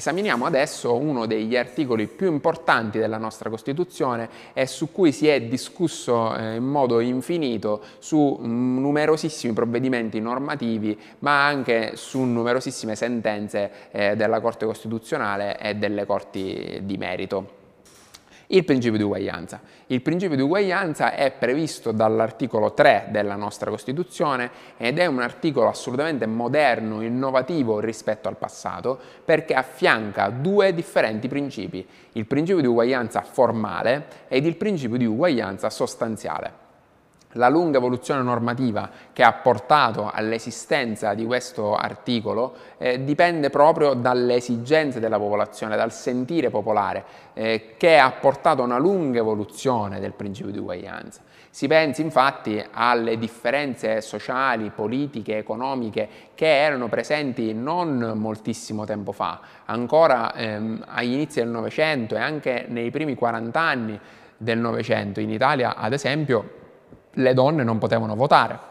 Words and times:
Esaminiamo 0.00 0.46
adesso 0.46 0.96
uno 0.96 1.26
degli 1.26 1.58
articoli 1.58 2.06
più 2.06 2.32
importanti 2.32 2.98
della 2.98 3.18
nostra 3.18 3.50
Costituzione 3.50 4.30
e 4.54 4.66
su 4.66 4.92
cui 4.92 5.12
si 5.12 5.28
è 5.28 5.42
discusso 5.42 6.34
eh, 6.34 6.54
in 6.54 6.64
modo 6.64 7.00
infinito 7.00 7.82
su 7.98 8.38
numerosissimi 8.40 9.52
provvedimenti 9.52 10.18
normativi, 10.18 10.98
ma 11.18 11.44
anche 11.44 11.96
su 11.96 12.22
numerosissime 12.22 12.96
sentenze 12.96 13.70
eh, 13.90 14.16
della 14.16 14.40
Corte 14.40 14.64
Costituzionale 14.64 15.60
e 15.60 15.74
delle 15.74 16.06
Corti 16.06 16.78
di 16.80 16.96
merito. 16.96 17.59
Il 18.52 18.64
principio 18.64 18.98
di 18.98 19.04
uguaglianza. 19.04 19.60
Il 19.86 20.02
principio 20.02 20.34
di 20.34 20.42
uguaglianza 20.42 21.14
è 21.14 21.30
previsto 21.30 21.92
dall'articolo 21.92 22.74
3 22.74 23.06
della 23.10 23.36
nostra 23.36 23.70
Costituzione 23.70 24.50
ed 24.76 24.98
è 24.98 25.06
un 25.06 25.20
articolo 25.20 25.68
assolutamente 25.68 26.26
moderno, 26.26 27.00
innovativo 27.00 27.78
rispetto 27.78 28.26
al 28.26 28.36
passato 28.36 28.98
perché 29.24 29.54
affianca 29.54 30.30
due 30.30 30.74
differenti 30.74 31.28
principi, 31.28 31.86
il 32.12 32.26
principio 32.26 32.60
di 32.60 32.66
uguaglianza 32.66 33.22
formale 33.22 34.06
ed 34.26 34.44
il 34.44 34.56
principio 34.56 34.96
di 34.96 35.06
uguaglianza 35.06 35.70
sostanziale. 35.70 36.69
La 37.34 37.48
lunga 37.48 37.78
evoluzione 37.78 38.22
normativa 38.22 38.90
che 39.12 39.22
ha 39.22 39.32
portato 39.32 40.10
all'esistenza 40.12 41.14
di 41.14 41.24
questo 41.24 41.76
articolo 41.76 42.54
eh, 42.76 43.04
dipende 43.04 43.50
proprio 43.50 43.94
dalle 43.94 44.34
esigenze 44.34 44.98
della 44.98 45.18
popolazione, 45.18 45.76
dal 45.76 45.92
sentire 45.92 46.50
popolare, 46.50 47.04
eh, 47.34 47.74
che 47.76 47.98
ha 47.98 48.10
portato 48.10 48.62
a 48.62 48.64
una 48.64 48.78
lunga 48.78 49.20
evoluzione 49.20 50.00
del 50.00 50.12
principio 50.12 50.50
di 50.50 50.58
uguaglianza. 50.58 51.20
Si 51.50 51.68
pensi 51.68 52.02
infatti 52.02 52.64
alle 52.72 53.16
differenze 53.16 54.00
sociali, 54.00 54.70
politiche, 54.70 55.36
economiche 55.36 56.08
che 56.34 56.62
erano 56.62 56.88
presenti 56.88 57.54
non 57.54 58.12
moltissimo 58.16 58.84
tempo 58.84 59.12
fa, 59.12 59.40
ancora 59.66 60.34
ehm, 60.34 60.84
agli 60.88 61.12
inizi 61.12 61.38
del 61.38 61.48
Novecento 61.48 62.16
e 62.16 62.20
anche 62.20 62.66
nei 62.68 62.90
primi 62.90 63.14
40 63.14 63.60
anni 63.60 64.00
del 64.36 64.58
Novecento. 64.58 65.20
In 65.20 65.30
Italia, 65.30 65.76
ad 65.76 65.92
esempio, 65.92 66.58
le 67.12 67.34
donne 67.34 67.62
non 67.62 67.78
potevano 67.78 68.14
votare 68.14 68.68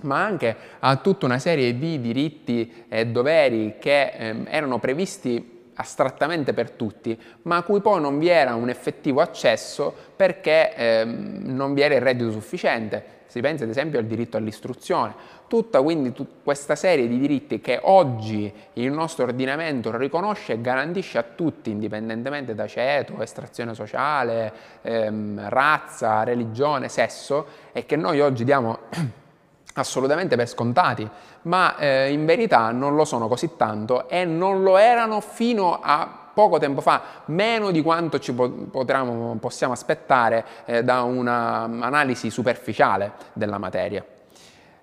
ma 0.00 0.22
anche 0.22 0.54
a 0.80 0.96
tutta 0.96 1.26
una 1.26 1.38
serie 1.38 1.78
di 1.78 2.00
diritti 2.00 2.84
e 2.88 3.06
doveri 3.06 3.76
che 3.78 4.12
eh, 4.16 4.36
erano 4.48 4.78
previsti 4.78 5.54
astrattamente 5.76 6.52
per 6.52 6.70
tutti, 6.70 7.18
ma 7.42 7.56
a 7.56 7.62
cui 7.62 7.80
poi 7.80 8.00
non 8.00 8.18
vi 8.18 8.28
era 8.28 8.54
un 8.54 8.68
effettivo 8.68 9.20
accesso 9.20 9.94
perché 10.16 10.74
eh, 10.74 11.04
non 11.04 11.74
vi 11.74 11.82
era 11.82 11.94
il 11.94 12.00
reddito 12.00 12.30
sufficiente. 12.30 13.14
Si 13.26 13.40
pensa 13.40 13.64
ad 13.64 13.70
esempio 13.70 13.98
al 13.98 14.06
diritto 14.06 14.36
all'istruzione. 14.36 15.14
Tutta 15.48 15.80
quindi 15.82 16.12
tut 16.12 16.42
questa 16.42 16.74
serie 16.74 17.06
di 17.06 17.18
diritti 17.18 17.60
che 17.60 17.78
oggi 17.82 18.52
il 18.74 18.90
nostro 18.90 19.24
ordinamento 19.24 19.96
riconosce 19.96 20.54
e 20.54 20.60
garantisce 20.60 21.18
a 21.18 21.22
tutti, 21.22 21.70
indipendentemente 21.70 22.54
da 22.54 22.66
ceto, 22.66 23.20
estrazione 23.22 23.74
sociale, 23.74 24.52
ehm, 24.82 25.48
razza, 25.48 26.22
religione, 26.24 26.88
sesso, 26.88 27.46
e 27.72 27.86
che 27.86 27.96
noi 27.96 28.20
oggi 28.20 28.44
diamo 28.44 28.78
assolutamente 29.74 30.36
per 30.36 30.48
scontati, 30.48 31.08
ma 31.42 31.76
eh, 31.76 32.12
in 32.12 32.24
verità 32.26 32.70
non 32.70 32.94
lo 32.94 33.04
sono 33.04 33.28
così 33.28 33.56
tanto 33.56 34.08
e 34.08 34.24
non 34.24 34.62
lo 34.62 34.76
erano 34.76 35.20
fino 35.20 35.78
a 35.82 36.25
poco 36.36 36.58
tempo 36.58 36.82
fa, 36.82 37.00
meno 37.26 37.70
di 37.70 37.80
quanto 37.80 38.18
ci 38.18 38.34
potremo, 38.34 39.38
possiamo 39.40 39.72
aspettare 39.72 40.44
eh, 40.66 40.84
da 40.84 41.00
un'analisi 41.00 42.28
superficiale 42.28 43.12
della 43.32 43.56
materia. 43.56 44.04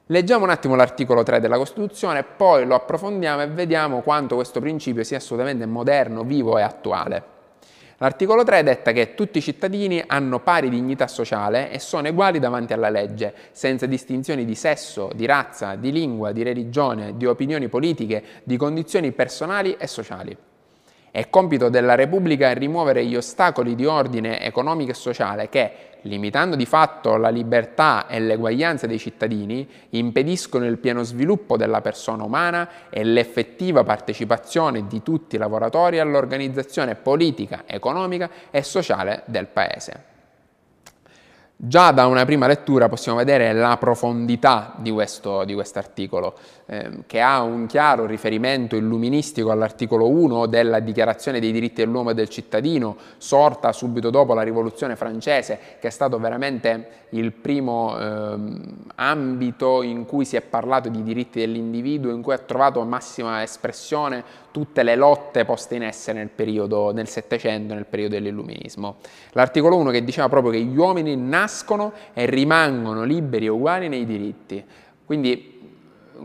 Leggiamo 0.07 0.45
un 0.45 0.49
attimo 0.49 0.73
l'articolo 0.73 1.21
3 1.21 1.39
della 1.39 1.57
Costituzione, 1.57 2.23
poi 2.23 2.65
lo 2.65 2.73
approfondiamo 2.73 3.43
e 3.43 3.47
vediamo 3.47 4.01
quanto 4.01 4.33
questo 4.33 4.59
principio 4.61 5.03
sia 5.03 5.17
assolutamente 5.17 5.67
moderno, 5.67 6.23
vivo 6.23 6.57
e 6.57 6.63
attuale. 6.63 7.23
L'articolo 7.97 8.43
3 8.43 8.63
detta 8.63 8.91
che 8.91 9.13
tutti 9.13 9.37
i 9.37 9.41
cittadini 9.41 10.03
hanno 10.07 10.39
pari 10.39 10.69
dignità 10.69 11.07
sociale 11.07 11.69
e 11.69 11.77
sono 11.77 12.09
uguali 12.09 12.39
davanti 12.39 12.73
alla 12.73 12.89
legge, 12.89 13.31
senza 13.51 13.85
distinzioni 13.85 14.43
di 14.43 14.55
sesso, 14.55 15.11
di 15.13 15.27
razza, 15.27 15.75
di 15.75 15.91
lingua, 15.91 16.31
di 16.31 16.41
religione, 16.41 17.15
di 17.15 17.27
opinioni 17.27 17.67
politiche, 17.67 18.23
di 18.43 18.57
condizioni 18.57 19.11
personali 19.11 19.75
e 19.77 19.85
sociali. 19.85 20.35
È 21.15 21.29
compito 21.29 21.69
della 21.69 21.93
Repubblica 21.93 22.51
rimuovere 22.53 23.05
gli 23.05 23.15
ostacoli 23.15 23.75
di 23.75 23.85
ordine 23.85 24.41
economico 24.41 24.89
e 24.89 24.95
sociale 24.95 25.47
che, 25.47 25.71
limitando 26.01 26.55
di 26.55 26.65
fatto 26.65 27.17
la 27.17 27.29
libertà 27.29 28.07
e 28.07 28.19
l'eguaglianza 28.19 28.87
dei 28.87 28.97
cittadini, 28.97 29.69
impediscono 29.89 30.65
il 30.65 30.79
pieno 30.79 31.03
sviluppo 31.03 31.55
della 31.55 31.81
persona 31.81 32.23
umana 32.23 32.67
e 32.89 33.03
l'effettiva 33.03 33.83
partecipazione 33.83 34.87
di 34.87 35.03
tutti 35.03 35.35
i 35.35 35.37
lavoratori 35.37 35.99
all'organizzazione 35.99 36.95
politica, 36.95 37.61
economica 37.67 38.27
e 38.49 38.63
sociale 38.63 39.21
del 39.25 39.45
Paese. 39.45 40.12
Già 41.55 41.91
da 41.91 42.07
una 42.07 42.25
prima 42.25 42.47
lettura 42.47 42.89
possiamo 42.89 43.19
vedere 43.19 43.53
la 43.53 43.77
profondità 43.77 44.73
di 44.77 44.91
questo 44.91 45.45
di 45.45 45.55
articolo, 45.75 46.33
eh, 46.65 47.03
che 47.05 47.21
ha 47.21 47.41
un 47.41 47.67
chiaro 47.67 48.05
riferimento 48.05 48.75
illuministico 48.75 49.49
all'articolo 49.49 50.09
1 50.09 50.47
della 50.47 50.79
Dichiarazione 50.79 51.39
dei 51.39 51.51
diritti 51.53 51.75
dell'uomo 51.75 52.09
e 52.09 52.15
del 52.15 52.27
cittadino, 52.27 52.97
sorta 53.17 53.71
subito 53.71 54.09
dopo 54.09 54.33
la 54.33 54.41
Rivoluzione 54.41 54.95
francese, 54.97 55.57
che 55.79 55.87
è 55.87 55.91
stato 55.91 56.19
veramente 56.19 57.01
il 57.09 57.31
primo 57.31 57.97
eh, 57.97 58.35
ambito 58.95 59.83
in 59.83 60.05
cui 60.05 60.25
si 60.25 60.35
è 60.35 60.41
parlato 60.41 60.89
di 60.89 61.03
diritti 61.03 61.39
dell'individuo, 61.39 62.11
in 62.11 62.23
cui 62.23 62.33
ha 62.33 62.39
trovato 62.39 62.83
massima 62.83 63.41
espressione 63.41 64.41
tutte 64.51 64.83
le 64.83 64.95
lotte 64.95 65.45
poste 65.45 65.75
in 65.75 65.83
essere 65.83 66.19
nel 66.19 66.29
periodo 66.29 66.91
nel 66.91 67.07
Settecento, 67.07 67.73
nel 67.73 67.85
periodo 67.85 68.15
dell'Illuminismo. 68.15 68.97
L'articolo 69.31 69.77
1 69.77 69.91
che 69.91 70.03
diceva 70.03 70.29
proprio 70.29 70.51
che 70.51 70.61
gli 70.61 70.77
uomini 70.77 71.15
nascono 71.15 71.42
e 72.13 72.25
rimangono 72.25 73.03
liberi 73.03 73.45
e 73.45 73.49
uguali 73.49 73.87
nei 73.87 74.05
diritti. 74.05 74.63
Quindi 75.05 75.53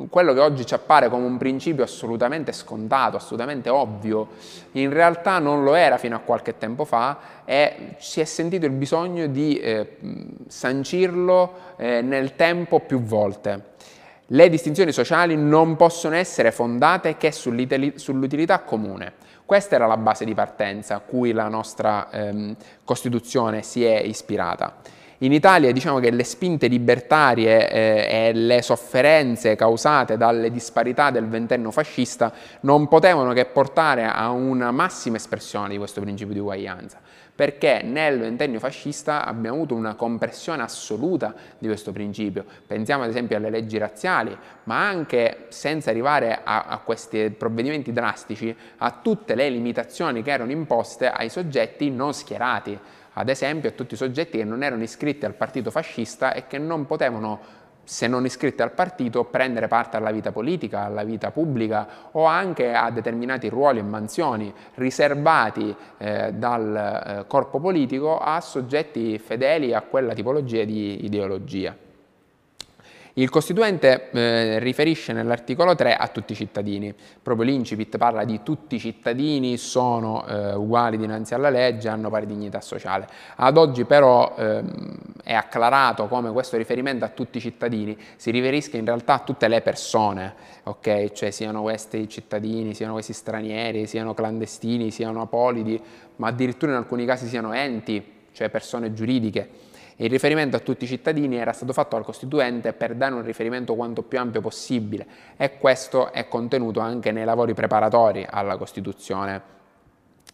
quello 0.08 0.32
che 0.32 0.40
oggi 0.40 0.64
ci 0.64 0.74
appare 0.74 1.08
come 1.08 1.24
un 1.24 1.38
principio 1.38 1.82
assolutamente 1.82 2.52
scontato, 2.52 3.16
assolutamente 3.16 3.68
ovvio, 3.68 4.28
in 4.72 4.92
realtà 4.92 5.38
non 5.38 5.64
lo 5.64 5.74
era 5.74 5.98
fino 5.98 6.14
a 6.14 6.20
qualche 6.20 6.58
tempo 6.58 6.84
fa 6.84 7.18
e 7.44 7.96
si 7.98 8.20
è 8.20 8.24
sentito 8.24 8.66
il 8.66 8.72
bisogno 8.72 9.26
di 9.26 9.58
eh, 9.58 9.96
sancirlo 10.46 11.74
eh, 11.76 12.02
nel 12.02 12.36
tempo 12.36 12.80
più 12.80 13.02
volte. 13.02 13.76
Le 14.26 14.48
distinzioni 14.50 14.92
sociali 14.92 15.36
non 15.36 15.76
possono 15.76 16.14
essere 16.14 16.52
fondate 16.52 17.16
che 17.16 17.32
sull'utilità 17.32 18.60
comune. 18.60 19.14
Questa 19.46 19.76
era 19.76 19.86
la 19.86 19.96
base 19.96 20.26
di 20.26 20.34
partenza 20.34 20.96
a 20.96 21.00
cui 21.00 21.32
la 21.32 21.48
nostra 21.48 22.10
ehm, 22.10 22.54
Costituzione 22.84 23.62
si 23.62 23.82
è 23.82 23.98
ispirata. 23.98 24.76
In 25.18 25.32
Italia 25.32 25.72
diciamo 25.72 25.98
che 25.98 26.10
le 26.10 26.22
spinte 26.22 26.68
libertarie 26.68 27.68
eh, 27.68 28.28
e 28.28 28.32
le 28.32 28.62
sofferenze 28.62 29.56
causate 29.56 30.16
dalle 30.16 30.48
disparità 30.52 31.10
del 31.10 31.26
ventennio 31.26 31.72
fascista 31.72 32.32
non 32.60 32.86
potevano 32.86 33.32
che 33.32 33.44
portare 33.46 34.04
a 34.04 34.30
una 34.30 34.70
massima 34.70 35.16
espressione 35.16 35.70
di 35.70 35.76
questo 35.76 36.00
principio 36.00 36.34
di 36.34 36.38
uguaglianza 36.38 36.98
perché 37.38 37.82
nel 37.84 38.18
ventennio 38.18 38.58
fascista 38.58 39.24
abbiamo 39.24 39.58
avuto 39.58 39.76
una 39.76 39.94
compressione 39.94 40.60
assoluta 40.60 41.32
di 41.56 41.68
questo 41.68 41.92
principio. 41.92 42.44
Pensiamo 42.66 43.04
ad 43.04 43.10
esempio 43.10 43.36
alle 43.36 43.48
leggi 43.48 43.78
razziali, 43.78 44.36
ma 44.64 44.88
anche 44.88 45.44
senza 45.50 45.90
arrivare 45.90 46.40
a, 46.42 46.64
a 46.64 46.78
questi 46.78 47.30
provvedimenti 47.30 47.92
drastici, 47.92 48.52
a 48.78 48.90
tutte 49.00 49.36
le 49.36 49.48
limitazioni 49.50 50.24
che 50.24 50.32
erano 50.32 50.50
imposte 50.50 51.08
ai 51.08 51.28
soggetti 51.28 51.92
non 51.92 52.12
schierati, 52.12 52.76
ad 53.18 53.28
esempio 53.28 53.68
a 53.68 53.72
tutti 53.72 53.94
i 53.94 53.96
soggetti 53.96 54.38
che 54.38 54.44
non 54.44 54.62
erano 54.62 54.82
iscritti 54.82 55.24
al 55.24 55.34
partito 55.34 55.70
fascista 55.70 56.32
e 56.32 56.46
che 56.46 56.58
non 56.58 56.86
potevano 56.86 57.66
se 57.82 58.06
non 58.06 58.26
iscritti 58.26 58.60
al 58.60 58.72
partito, 58.72 59.24
prendere 59.24 59.66
parte 59.66 59.96
alla 59.96 60.10
vita 60.10 60.30
politica, 60.30 60.84
alla 60.84 61.04
vita 61.04 61.30
pubblica 61.30 62.10
o 62.12 62.26
anche 62.26 62.74
a 62.74 62.90
determinati 62.90 63.48
ruoli 63.48 63.78
e 63.78 63.82
mansioni 63.82 64.52
riservati 64.74 65.74
eh, 65.96 66.32
dal 66.34 66.76
eh, 66.76 67.26
corpo 67.26 67.58
politico 67.58 68.18
a 68.18 68.42
soggetti 68.42 69.18
fedeli 69.18 69.72
a 69.72 69.80
quella 69.80 70.12
tipologia 70.12 70.64
di 70.64 71.06
ideologia. 71.06 71.87
Il 73.18 73.30
Costituente 73.30 74.10
eh, 74.12 74.60
riferisce 74.60 75.12
nell'articolo 75.12 75.74
3 75.74 75.96
a 75.96 76.06
tutti 76.06 76.34
i 76.34 76.36
cittadini, 76.36 76.94
proprio 77.20 77.46
l'incipit 77.46 77.96
parla 77.96 78.22
di 78.24 78.44
tutti 78.44 78.76
i 78.76 78.78
cittadini 78.78 79.56
sono 79.56 80.24
eh, 80.24 80.54
uguali 80.54 80.96
dinanzi 80.96 81.34
alla 81.34 81.50
legge, 81.50 81.88
hanno 81.88 82.10
pari 82.10 82.26
dignità 82.26 82.60
sociale. 82.60 83.08
Ad 83.34 83.56
oggi 83.56 83.84
però 83.86 84.36
ehm, 84.38 84.98
è 85.24 85.34
acclarato 85.34 86.06
come 86.06 86.30
questo 86.30 86.56
riferimento 86.56 87.04
a 87.04 87.08
tutti 87.08 87.38
i 87.38 87.40
cittadini 87.40 87.98
si 88.14 88.30
riferisca 88.30 88.76
in 88.76 88.84
realtà 88.84 89.14
a 89.14 89.18
tutte 89.18 89.48
le 89.48 89.62
persone, 89.62 90.34
ok? 90.62 91.10
Cioè 91.10 91.32
siano 91.32 91.62
questi 91.62 92.08
cittadini, 92.08 92.72
siano 92.72 92.92
questi 92.92 93.14
stranieri, 93.14 93.88
siano 93.88 94.14
clandestini, 94.14 94.92
siano 94.92 95.22
apolidi, 95.22 95.82
ma 96.16 96.28
addirittura 96.28 96.70
in 96.70 96.78
alcuni 96.78 97.04
casi 97.04 97.26
siano 97.26 97.52
enti, 97.52 98.00
cioè 98.30 98.48
persone 98.48 98.92
giuridiche 98.92 99.66
il 100.00 100.10
riferimento 100.10 100.56
a 100.56 100.60
tutti 100.60 100.84
i 100.84 100.86
cittadini 100.88 101.36
era 101.36 101.52
stato 101.52 101.72
fatto 101.72 101.96
dal 101.96 102.04
Costituente 102.04 102.72
per 102.72 102.94
dare 102.94 103.14
un 103.14 103.22
riferimento 103.22 103.74
quanto 103.74 104.02
più 104.02 104.18
ampio 104.18 104.40
possibile 104.40 105.06
e 105.36 105.58
questo 105.58 106.12
è 106.12 106.28
contenuto 106.28 106.80
anche 106.80 107.10
nei 107.10 107.24
lavori 107.24 107.54
preparatori 107.54 108.26
alla 108.28 108.56
Costituzione 108.56 109.57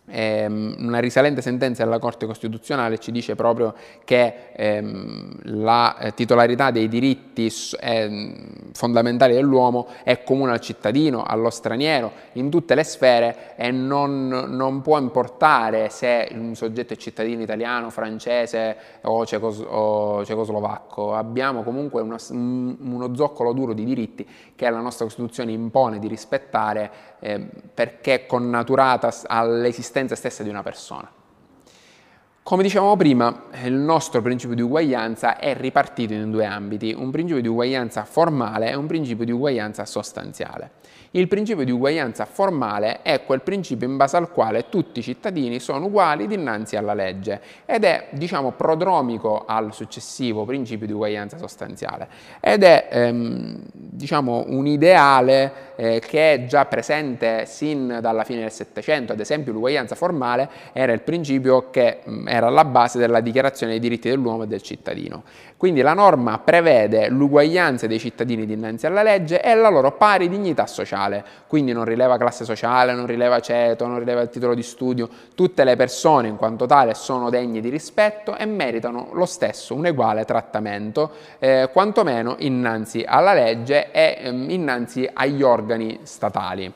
ehm, 0.06 0.76
una 0.78 0.98
risalente 0.98 1.40
sentenza 1.40 1.84
della 1.84 1.98
Corte 1.98 2.26
Costituzionale 2.26 2.98
ci 2.98 3.10
dice 3.10 3.34
proprio 3.34 3.74
che 4.04 4.50
ehm, 4.52 5.38
la 5.44 5.96
eh, 5.98 6.14
titolarità 6.14 6.70
dei 6.70 6.88
diritti 6.88 7.50
eh, 7.80 8.34
fondamentali 8.72 9.34
dell'uomo 9.34 9.88
è 10.02 10.22
comune 10.22 10.52
al 10.52 10.60
cittadino, 10.60 11.22
allo 11.22 11.50
straniero, 11.50 12.12
in 12.32 12.50
tutte 12.50 12.74
le 12.74 12.84
sfere 12.84 13.54
e 13.56 13.70
non, 13.70 14.28
non 14.28 14.82
può 14.82 14.98
importare 14.98 15.88
se 15.88 16.28
un 16.32 16.54
soggetto 16.54 16.92
è 16.92 16.96
cittadino 16.96 17.42
italiano, 17.42 17.90
francese 17.90 18.76
o, 19.02 19.24
cecos- 19.24 19.64
o 19.66 20.24
cecoslovacco. 20.24 21.14
Abbiamo 21.14 21.62
comunque 21.62 22.02
uno, 22.02 22.16
uno 22.30 23.14
zoccolo 23.14 23.52
duro 23.52 23.72
di 23.72 23.84
diritti 23.84 24.26
che 24.54 24.68
la 24.68 24.80
nostra 24.80 25.04
Costituzione 25.04 25.52
impone 25.52 25.98
di 25.98 26.08
rispettare 26.08 26.90
eh, 27.20 27.40
perché 27.72 28.26
connaturata 28.26 29.12
all'esistenza 29.26 29.93
stessa 30.14 30.42
di 30.42 30.48
una 30.48 30.62
persona. 30.62 31.10
Come 32.42 32.62
dicevamo 32.62 32.94
prima, 32.94 33.44
il 33.62 33.72
nostro 33.72 34.20
principio 34.20 34.54
di 34.54 34.60
uguaglianza 34.60 35.38
è 35.38 35.56
ripartito 35.56 36.12
in 36.12 36.30
due 36.30 36.44
ambiti, 36.44 36.92
un 36.92 37.10
principio 37.10 37.40
di 37.40 37.48
uguaglianza 37.48 38.04
formale 38.04 38.70
e 38.70 38.74
un 38.74 38.86
principio 38.86 39.24
di 39.24 39.32
uguaglianza 39.32 39.86
sostanziale. 39.86 40.72
Il 41.16 41.28
principio 41.28 41.64
di 41.64 41.70
uguaglianza 41.70 42.24
formale 42.24 43.02
è 43.02 43.22
quel 43.22 43.40
principio 43.42 43.86
in 43.86 43.96
base 43.96 44.16
al 44.16 44.32
quale 44.32 44.68
tutti 44.68 44.98
i 44.98 45.02
cittadini 45.02 45.60
sono 45.60 45.86
uguali 45.86 46.26
dinanzi 46.26 46.74
alla 46.74 46.92
legge 46.92 47.40
ed 47.66 47.84
è, 47.84 48.08
diciamo, 48.10 48.50
prodromico 48.50 49.44
al 49.46 49.72
successivo 49.72 50.44
principio 50.44 50.88
di 50.88 50.92
uguaglianza 50.92 51.38
sostanziale 51.38 52.08
ed 52.40 52.64
è, 52.64 52.88
ehm, 52.90 53.62
diciamo, 53.72 54.46
un 54.48 54.66
ideale 54.66 55.74
eh, 55.76 56.00
che 56.00 56.32
è 56.32 56.44
già 56.46 56.64
presente 56.66 57.46
sin 57.46 57.98
dalla 58.00 58.24
fine 58.24 58.40
del 58.40 58.50
Settecento, 58.50 59.12
ad 59.12 59.20
esempio 59.20 59.52
l'uguaglianza 59.52 59.94
formale 59.94 60.48
era 60.72 60.92
il 60.92 61.02
principio 61.02 61.70
che 61.70 62.00
mh, 62.02 62.12
mm, 62.12 62.28
era 62.28 62.48
alla 62.48 62.64
base 62.64 62.98
della 62.98 63.20
dichiarazione 63.20 63.72
dei 63.72 63.80
diritti 63.80 64.08
dell'uomo 64.08 64.42
e 64.42 64.46
del 64.48 64.62
cittadino. 64.62 65.22
Quindi 65.56 65.80
la 65.80 65.94
norma 65.94 66.38
prevede 66.40 67.08
l'uguaglianza 67.08 67.86
dei 67.86 67.98
cittadini 67.98 68.44
dinanzi 68.44 68.86
alla 68.86 69.02
legge 69.02 69.40
e 69.40 69.54
la 69.54 69.70
loro 69.70 69.92
pari 69.92 70.28
dignità 70.28 70.66
sociale, 70.66 71.03
quindi 71.46 71.72
non 71.72 71.84
rileva 71.84 72.16
classe 72.16 72.44
sociale, 72.44 72.94
non 72.94 73.06
rileva 73.06 73.40
ceto, 73.40 73.86
non 73.86 73.98
rileva 73.98 74.20
il 74.20 74.28
titolo 74.28 74.54
di 74.54 74.62
studio, 74.62 75.08
tutte 75.34 75.64
le 75.64 75.76
persone 75.76 76.28
in 76.28 76.36
quanto 76.36 76.66
tale 76.66 76.94
sono 76.94 77.30
degne 77.30 77.60
di 77.60 77.68
rispetto 77.68 78.36
e 78.36 78.46
meritano 78.46 79.08
lo 79.12 79.26
stesso, 79.26 79.74
un 79.74 79.86
uguale 79.86 80.24
trattamento, 80.24 81.10
eh, 81.38 81.68
quantomeno 81.72 82.36
innanzi 82.38 83.04
alla 83.06 83.32
legge 83.32 83.90
e 83.92 84.18
ehm, 84.20 84.50
innanzi 84.50 85.08
agli 85.12 85.42
organi 85.42 86.00
statali. 86.02 86.72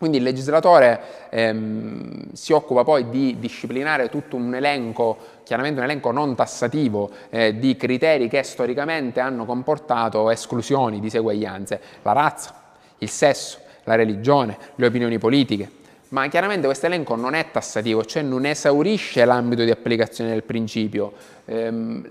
Quindi 0.00 0.16
il 0.16 0.22
legislatore 0.22 1.28
ehm, 1.28 2.32
si 2.32 2.54
occupa 2.54 2.84
poi 2.84 3.10
di 3.10 3.36
disciplinare 3.38 4.08
tutto 4.08 4.34
un 4.34 4.54
elenco, 4.54 5.18
chiaramente 5.44 5.78
un 5.78 5.84
elenco 5.84 6.10
non 6.10 6.34
tassativo, 6.34 7.10
eh, 7.28 7.58
di 7.58 7.76
criteri 7.76 8.26
che 8.26 8.42
storicamente 8.42 9.20
hanno 9.20 9.44
comportato 9.44 10.30
esclusioni, 10.30 11.00
diseguaglianze, 11.00 11.80
la 12.00 12.12
razza, 12.12 12.59
il 13.00 13.08
sesso, 13.10 13.58
la 13.84 13.94
religione, 13.94 14.56
le 14.76 14.86
opinioni 14.86 15.18
politiche. 15.18 15.78
Ma 16.10 16.26
chiaramente 16.26 16.66
questo 16.66 16.86
elenco 16.86 17.14
non 17.14 17.34
è 17.34 17.50
tassativo, 17.52 18.04
cioè 18.04 18.22
non 18.22 18.44
esaurisce 18.44 19.24
l'ambito 19.24 19.62
di 19.62 19.70
applicazione 19.70 20.30
del 20.30 20.42
principio. 20.42 21.12
Ehm, 21.44 22.04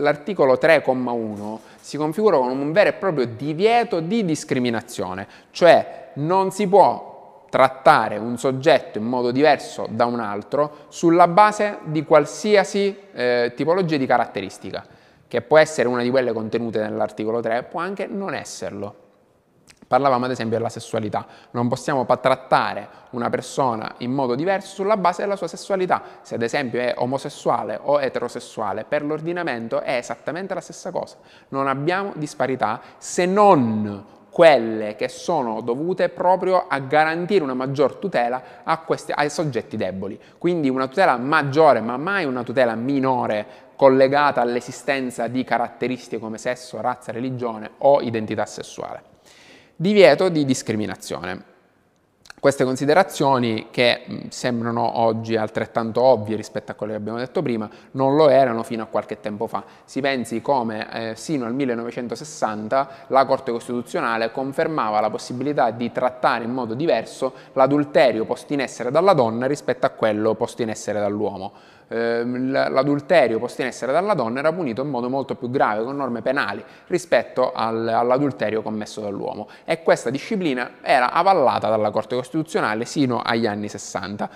l'articolo 0.00 0.54
3,1 0.54 1.58
si 1.78 1.98
configura 1.98 2.38
come 2.38 2.52
un 2.52 2.72
vero 2.72 2.88
e 2.88 2.92
proprio 2.94 3.26
divieto 3.26 4.00
di 4.00 4.24
discriminazione, 4.24 5.26
cioè 5.50 6.12
non 6.14 6.50
si 6.50 6.66
può 6.66 7.46
trattare 7.50 8.16
un 8.16 8.38
soggetto 8.38 8.96
in 8.96 9.04
modo 9.04 9.32
diverso 9.32 9.86
da 9.90 10.06
un 10.06 10.20
altro 10.20 10.86
sulla 10.88 11.26
base 11.28 11.78
di 11.84 12.04
qualsiasi 12.04 12.96
eh, 13.12 13.52
tipologia 13.54 13.98
di 13.98 14.06
caratteristica, 14.06 14.82
che 15.28 15.42
può 15.42 15.58
essere 15.58 15.88
una 15.88 16.02
di 16.02 16.08
quelle 16.08 16.32
contenute 16.32 16.80
nell'articolo 16.80 17.40
3, 17.40 17.64
può 17.64 17.80
anche 17.80 18.06
non 18.06 18.32
esserlo. 18.32 19.08
Parlavamo 19.90 20.26
ad 20.26 20.30
esempio 20.30 20.56
della 20.56 20.68
sessualità, 20.68 21.26
non 21.50 21.66
possiamo 21.66 22.06
trattare 22.06 22.88
una 23.10 23.28
persona 23.28 23.94
in 23.98 24.12
modo 24.12 24.36
diverso 24.36 24.72
sulla 24.74 24.96
base 24.96 25.22
della 25.22 25.34
sua 25.34 25.48
sessualità, 25.48 26.00
se 26.22 26.36
ad 26.36 26.42
esempio 26.42 26.78
è 26.78 26.94
omosessuale 26.96 27.76
o 27.82 28.00
eterosessuale, 28.00 28.84
per 28.84 29.02
l'ordinamento 29.02 29.80
è 29.80 29.96
esattamente 29.96 30.54
la 30.54 30.60
stessa 30.60 30.92
cosa, 30.92 31.16
non 31.48 31.66
abbiamo 31.66 32.12
disparità 32.14 32.80
se 32.98 33.26
non 33.26 34.04
quelle 34.30 34.94
che 34.94 35.08
sono 35.08 35.60
dovute 35.60 36.08
proprio 36.08 36.68
a 36.68 36.78
garantire 36.78 37.42
una 37.42 37.54
maggior 37.54 37.96
tutela 37.96 38.40
questi, 38.86 39.10
ai 39.12 39.28
soggetti 39.28 39.76
deboli. 39.76 40.20
Quindi 40.38 40.68
una 40.68 40.86
tutela 40.86 41.16
maggiore, 41.16 41.80
ma 41.80 41.96
mai 41.96 42.26
una 42.26 42.44
tutela 42.44 42.76
minore 42.76 43.44
collegata 43.74 44.40
all'esistenza 44.40 45.26
di 45.26 45.42
caratteristiche 45.42 46.20
come 46.20 46.38
sesso, 46.38 46.80
razza, 46.80 47.10
religione 47.10 47.72
o 47.78 48.00
identità 48.02 48.46
sessuale. 48.46 49.18
Divieto 49.80 50.28
di 50.28 50.44
discriminazione. 50.44 51.42
Queste 52.38 52.64
considerazioni, 52.64 53.68
che 53.70 54.26
sembrano 54.28 54.98
oggi 54.98 55.36
altrettanto 55.36 56.02
ovvie 56.02 56.36
rispetto 56.36 56.70
a 56.70 56.74
quelle 56.74 56.92
che 56.92 56.98
abbiamo 56.98 57.16
detto 57.16 57.40
prima, 57.40 57.66
non 57.92 58.14
lo 58.14 58.28
erano 58.28 58.62
fino 58.62 58.82
a 58.82 58.86
qualche 58.88 59.20
tempo 59.20 59.46
fa. 59.46 59.64
Si 59.86 60.02
pensi 60.02 60.42
come 60.42 61.12
eh, 61.12 61.16
sino 61.16 61.46
al 61.46 61.54
1960 61.54 62.88
la 63.06 63.24
Corte 63.24 63.52
Costituzionale 63.52 64.30
confermava 64.30 65.00
la 65.00 65.08
possibilità 65.08 65.70
di 65.70 65.90
trattare 65.90 66.44
in 66.44 66.52
modo 66.52 66.74
diverso 66.74 67.32
l'adulterio 67.54 68.26
posto 68.26 68.52
in 68.52 68.60
essere 68.60 68.90
dalla 68.90 69.14
donna 69.14 69.46
rispetto 69.46 69.86
a 69.86 69.90
quello 69.90 70.34
posto 70.34 70.60
in 70.60 70.68
essere 70.68 71.00
dall'uomo. 71.00 71.52
Ehm, 71.92 72.52
l'adulterio 72.52 73.40
posto 73.40 73.62
in 73.62 73.66
essere 73.66 73.90
dalla 73.90 74.14
donna 74.14 74.38
era 74.38 74.52
punito 74.52 74.82
in 74.82 74.90
modo 74.90 75.08
molto 75.08 75.34
più 75.34 75.50
grave 75.50 75.82
con 75.82 75.96
norme 75.96 76.22
penali 76.22 76.62
rispetto 76.86 77.50
all'adulterio 77.52 78.62
commesso 78.62 79.00
dall'uomo 79.00 79.48
e 79.64 79.82
questa 79.82 80.08
disciplina 80.08 80.74
era 80.82 81.10
avallata 81.10 81.68
dalla 81.68 81.90
Corte 81.90 82.14
Costituzionale 82.14 82.84
sino 82.84 83.20
agli 83.20 83.44
anni 83.44 83.68
60, 83.68 84.30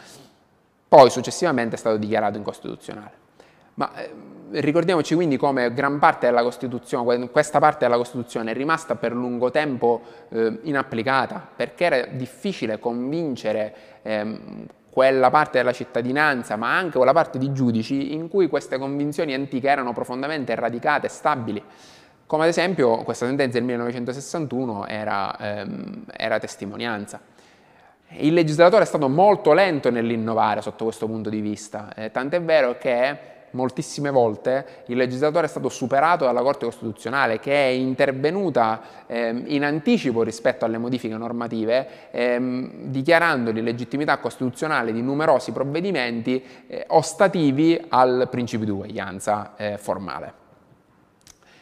poi 0.89 1.11
successivamente 1.11 1.77
è 1.77 1.79
stato 1.79 1.97
dichiarato 1.97 2.39
incostituzionale. 2.39 3.23
Ma 3.75 3.95
eh, 3.95 4.11
ricordiamoci 4.61 5.15
quindi 5.15 5.37
come 5.37 5.73
gran 5.73 6.01
parte 6.01 6.27
della 6.27 6.43
Costituzione, 6.43 7.31
questa 7.31 7.61
parte 7.61 7.85
della 7.85 7.97
Costituzione 7.97 8.51
è 8.51 8.55
rimasta 8.55 8.97
per 8.97 9.13
lungo 9.13 9.53
tempo 9.53 10.01
eh, 10.31 10.59
inapplicata 10.63 11.47
perché 11.55 11.85
era 11.85 12.07
difficile 12.07 12.81
convincere 12.81 13.75
ehm, 14.03 14.67
quella 14.95 15.29
parte 15.29 15.59
della 15.59 15.73
cittadinanza, 15.73 16.55
ma 16.55 16.77
anche 16.77 16.99
quella 16.99 17.13
parte 17.13 17.37
di 17.37 17.53
giudici 17.53 18.15
in 18.15 18.29
cui 18.29 18.47
queste 18.47 18.79
convinzioni 18.79 19.35
antiche 19.35 19.67
erano 19.67 19.93
profondamente 19.93 20.55
radicate 20.55 21.09
stabili. 21.09 21.61
Come 22.27 22.45
ad 22.45 22.49
esempio 22.49 22.99
questa 22.99 23.27
sentenza 23.27 23.59
del 23.59 23.67
1961 23.67 24.87
era, 24.87 25.37
ehm, 25.37 26.05
era 26.17 26.39
testimonianza. 26.39 27.21
Il 28.19 28.35
legislatore 28.35 28.85
è 28.85 28.87
stato 28.87 29.09
molto 29.09 29.53
lento 29.53 29.91
nell'innovare 29.91 30.63
sotto 30.63 30.85
questo 30.85 31.09
punto 31.09 31.29
di 31.29 31.41
vista, 31.41 31.93
eh, 31.97 32.13
tant'è 32.13 32.41
vero 32.41 32.79
che 32.79 33.19
moltissime 33.55 34.11
volte 34.11 34.83
il 34.87 34.97
legislatore 34.97 35.47
è 35.47 35.49
stato 35.49 35.69
superato 35.69 36.25
dalla 36.25 36.43
Corte 36.43 36.67
Costituzionale 36.67 37.41
che 37.41 37.53
è 37.53 37.71
intervenuta 37.71 38.81
ehm, 39.07 39.45
in 39.47 39.65
anticipo 39.65 40.23
rispetto 40.23 40.65
alle 40.65 40.79
modifiche 40.79 41.17
normative 41.17 42.11
ehm, 42.11 42.89
dichiarando 42.91 43.51
l'illegittimità 43.51 44.19
costituzionale 44.19 44.93
di 44.93 45.03
numerosi 45.03 45.53
provvedimenti 45.53 46.43
eh, 46.67 46.85
ostativi 46.89 47.81
al 47.89 48.29
principio 48.31 48.67
di 48.67 48.73
uguaglianza 48.73 49.55
eh, 49.57 49.79
formale. 49.79 50.43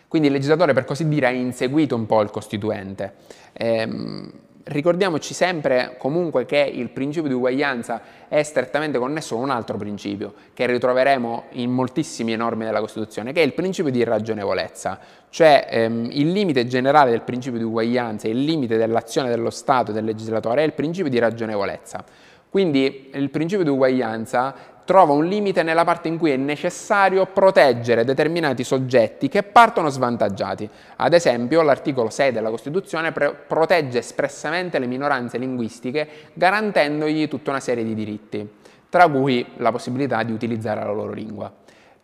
Quindi 0.09 0.29
il 0.29 0.35
legislatore 0.35 0.75
per 0.75 0.85
così 0.85 1.09
dire 1.09 1.29
ha 1.29 1.31
inseguito 1.31 1.95
un 1.97 2.05
po' 2.05 2.21
il 2.21 2.31
Costituente. 2.31 3.15
Ehm, 3.55 4.31
ricordiamoci 4.65 5.35
sempre 5.35 5.97
comunque 5.99 6.45
che 6.45 6.59
il 6.59 6.91
principio 6.91 7.29
di 7.29 7.35
uguaglianza 7.35 8.01
è 8.29 8.43
strettamente 8.43 8.99
connesso 8.99 9.35
con 9.35 9.45
un 9.45 9.51
altro 9.51 9.77
principio 9.77 10.35
che 10.55 10.67
ritroveremo 10.67 11.45
in 11.53 11.71
moltissime 11.71 12.37
norme 12.37 12.65
della 12.65 12.81
Costituzione, 12.81 13.33
che 13.33 13.43
è 13.43 13.45
il 13.45 13.55
principio 13.55 13.91
di 13.91 14.05
ragionevolezza, 14.05 14.99
cioè 15.31 15.67
ehm, 15.69 16.09
il 16.13 16.31
limite 16.31 16.67
generale 16.67 17.11
del 17.11 17.23
principio 17.23 17.59
di 17.59 17.65
uguaglianza, 17.65 18.29
il 18.29 18.45
limite 18.45 18.77
dell'azione 18.77 19.29
dello 19.29 19.51
Stato 19.51 19.91
e 19.91 19.95
del 19.95 20.05
legislatore 20.05 20.63
è 20.63 20.67
il 20.67 20.73
principio 20.73 21.11
di 21.11 21.19
ragionevolezza. 21.19 22.05
Quindi 22.53 23.11
il 23.15 23.31
principio 23.31 23.65
di 23.65 23.71
uguaglianza 23.71 24.55
trova 24.85 25.13
un 25.13 25.27
limite 25.27 25.63
nella 25.63 25.85
parte 25.85 26.09
in 26.09 26.19
cui 26.19 26.31
è 26.31 26.37
necessario 26.37 27.27
proteggere 27.27 28.05
determinati 28.05 28.65
soggetti 28.65 29.29
che 29.29 29.43
partono 29.43 29.89
svantaggiati. 29.89 30.69
Ad 30.97 31.13
esempio, 31.13 31.63
l'articolo 31.63 32.11
6 32.11 32.33
della 32.33 32.51
Costituzione 32.51 33.13
protegge 33.13 33.99
espressamente 33.99 34.79
le 34.79 34.87
minoranze 34.87 35.39
linguistiche 35.39 36.09
garantendogli 36.33 37.29
tutta 37.29 37.51
una 37.51 37.61
serie 37.61 37.85
di 37.85 37.95
diritti, 37.95 38.49
tra 38.89 39.09
cui 39.09 39.47
la 39.57 39.71
possibilità 39.71 40.23
di 40.23 40.33
utilizzare 40.33 40.81
la 40.81 40.93
loro 40.93 41.13
lingua. 41.13 41.53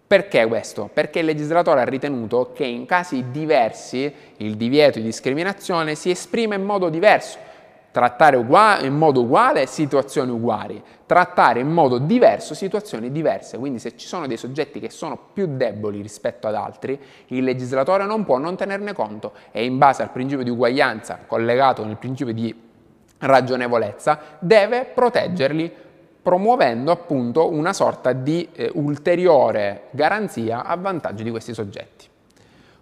Perché 0.06 0.46
questo? 0.46 0.88
Perché 0.90 1.18
il 1.18 1.26
legislatore 1.26 1.82
ha 1.82 1.84
ritenuto 1.84 2.52
che 2.54 2.64
in 2.64 2.86
casi 2.86 3.26
diversi 3.30 4.10
il 4.38 4.56
divieto 4.56 4.98
di 4.98 5.04
discriminazione 5.04 5.94
si 5.94 6.08
esprime 6.08 6.54
in 6.54 6.64
modo 6.64 6.88
diverso. 6.88 7.47
Trattare 7.98 8.36
uguale, 8.36 8.86
in 8.86 8.94
modo 8.94 9.22
uguale 9.22 9.66
situazioni 9.66 10.30
uguali, 10.30 10.80
trattare 11.04 11.58
in 11.58 11.68
modo 11.68 11.98
diverso 11.98 12.54
situazioni 12.54 13.10
diverse. 13.10 13.58
Quindi 13.58 13.80
se 13.80 13.96
ci 13.96 14.06
sono 14.06 14.28
dei 14.28 14.36
soggetti 14.36 14.78
che 14.78 14.88
sono 14.88 15.18
più 15.32 15.56
deboli 15.56 16.00
rispetto 16.00 16.46
ad 16.46 16.54
altri, 16.54 16.96
il 17.26 17.42
legislatore 17.42 18.04
non 18.04 18.24
può 18.24 18.38
non 18.38 18.54
tenerne 18.54 18.92
conto 18.92 19.32
e 19.50 19.64
in 19.64 19.78
base 19.78 20.02
al 20.02 20.12
principio 20.12 20.44
di 20.44 20.50
uguaglianza 20.50 21.18
collegato 21.26 21.82
il 21.82 21.96
principio 21.96 22.32
di 22.32 22.54
ragionevolezza 23.18 24.20
deve 24.38 24.84
proteggerli 24.84 25.74
promuovendo 26.22 26.92
appunto 26.92 27.50
una 27.50 27.72
sorta 27.72 28.12
di 28.12 28.48
eh, 28.52 28.70
ulteriore 28.74 29.88
garanzia 29.90 30.64
a 30.64 30.76
vantaggio 30.76 31.24
di 31.24 31.30
questi 31.30 31.52
soggetti. 31.52 32.07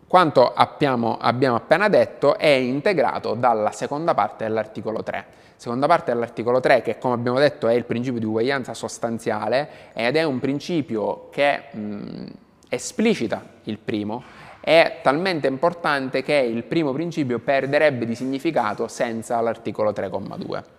Quanto 0.09 0.53
abbiamo, 0.55 1.19
abbiamo 1.21 1.57
appena 1.57 1.89
detto 1.89 2.39
è 2.39 2.47
integrato 2.47 3.35
dalla 3.35 3.73
seconda 3.73 4.15
parte 4.15 4.45
dell'articolo 4.45 5.03
3. 5.03 5.25
Seconda 5.57 5.87
parte 5.87 6.13
dell'articolo 6.13 6.61
3 6.61 6.83
che 6.83 6.99
come 6.99 7.15
abbiamo 7.15 7.39
detto 7.39 7.67
è 7.67 7.75
il 7.75 7.85
principio 7.85 8.21
di 8.21 8.27
uguaglianza 8.27 8.73
sostanziale 8.73 9.69
ed 9.95 10.15
è 10.15 10.23
un 10.23 10.39
principio 10.39 11.29
che 11.31 11.63
mh, 11.73 12.25
esplicita 12.69 13.43
il 13.65 13.79
primo, 13.79 14.23
è 14.61 14.99
talmente 15.03 15.49
importante 15.49 16.23
che 16.23 16.35
il 16.35 16.63
primo 16.65 16.93
principio 16.93 17.39
perderebbe 17.41 18.05
di 18.05 18.15
significato 18.15 18.87
senza 18.89 19.41
l'articolo 19.41 19.91
3,2. 19.91 20.76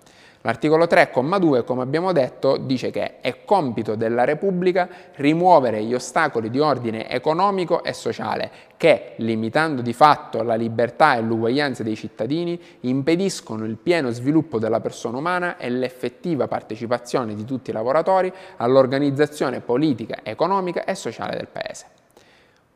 L'articolo 0.48 0.86
3,2, 0.86 1.66
come 1.66 1.82
abbiamo 1.82 2.14
detto, 2.14 2.56
dice 2.56 2.90
che 2.90 3.20
è 3.20 3.44
compito 3.44 3.96
della 3.96 4.24
Repubblica 4.24 4.88
rimuovere 5.16 5.84
gli 5.84 5.94
ostacoli 5.94 6.50
di 6.50 6.62
ordine 6.62 7.10
economico 7.10 7.84
e 7.84 7.92
sociale 7.92 8.50
che, 8.78 9.16
limitando 9.18 9.82
di 9.82 9.92
fatto 9.92 10.42
la 10.44 10.56
libertà 10.56 11.18
e 11.18 11.22
l'uguaglianza 11.22 11.84
dei 11.84 11.98
cittadini, 11.98 12.58
impediscono 12.82 13.66
il 13.66 13.76
pieno 13.76 14.10
sviluppo 14.12 14.58
della 14.58 14.80
persona 14.80 15.18
umana 15.18 15.58
e 15.58 15.70
l'effettiva 15.70 16.48
partecipazione 16.48 17.36
di 17.36 17.44
tutti 17.44 17.72
i 17.72 17.74
lavoratori 17.74 18.32
all'organizzazione 18.56 19.60
politica, 19.60 20.20
economica 20.24 20.86
e 20.86 20.96
sociale 20.96 21.36
del 21.36 21.50
Paese. 21.52 21.97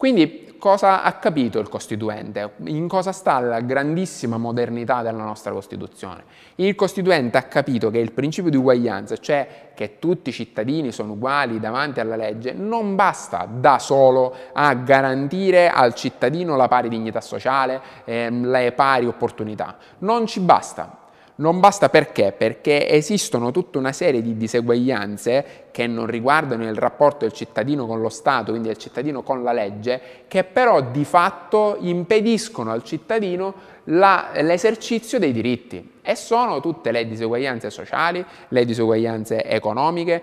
Quindi 0.01 0.55
cosa 0.57 1.03
ha 1.03 1.13
capito 1.13 1.59
il 1.59 1.69
Costituente? 1.69 2.53
In 2.63 2.87
cosa 2.87 3.11
sta 3.11 3.39
la 3.39 3.59
grandissima 3.59 4.37
modernità 4.37 5.03
della 5.03 5.23
nostra 5.23 5.51
Costituzione? 5.51 6.23
Il 6.55 6.73
Costituente 6.73 7.37
ha 7.37 7.43
capito 7.43 7.91
che 7.91 7.99
il 7.99 8.11
principio 8.11 8.49
di 8.49 8.57
uguaglianza, 8.57 9.15
cioè 9.17 9.69
che 9.75 9.99
tutti 9.99 10.29
i 10.29 10.33
cittadini 10.33 10.91
sono 10.91 11.11
uguali 11.11 11.59
davanti 11.59 11.99
alla 11.99 12.15
legge, 12.15 12.51
non 12.51 12.95
basta 12.95 13.47
da 13.47 13.77
solo 13.77 14.33
a 14.53 14.73
garantire 14.73 15.69
al 15.69 15.93
cittadino 15.93 16.55
la 16.55 16.67
pari 16.67 16.89
dignità 16.89 17.21
sociale, 17.21 17.79
eh, 18.05 18.27
le 18.31 18.71
pari 18.71 19.05
opportunità. 19.05 19.77
Non 19.99 20.25
ci 20.25 20.39
basta, 20.39 21.00
non 21.35 21.59
basta 21.59 21.89
perché? 21.89 22.33
Perché 22.33 22.87
esistono 22.87 23.51
tutta 23.51 23.79
una 23.79 23.93
serie 23.93 24.21
di 24.21 24.37
diseguaglianze 24.37 25.65
che 25.71 25.87
non 25.87 26.05
riguardano 26.05 26.63
il 26.63 26.75
rapporto 26.75 27.19
del 27.25 27.33
cittadino 27.33 27.85
con 27.87 28.01
lo 28.01 28.09
Stato, 28.09 28.51
quindi 28.51 28.67
del 28.67 28.77
cittadino 28.77 29.23
con 29.23 29.41
la 29.41 29.51
legge, 29.51 30.01
che 30.27 30.43
però 30.43 30.81
di 30.81 31.05
fatto 31.05 31.77
impediscono 31.79 32.71
al 32.71 32.83
cittadino 32.83 33.53
l'esercizio 33.85 35.17
dei 35.17 35.31
diritti. 35.31 35.99
E 36.01 36.15
sono 36.15 36.59
tutte 36.59 36.91
le 36.91 37.07
diseguaglianze 37.07 37.69
sociali, 37.69 38.23
le 38.49 38.65
diseguaglianze 38.65 39.43
economiche, 39.45 40.21